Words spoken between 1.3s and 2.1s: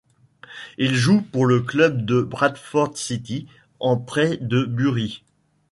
le club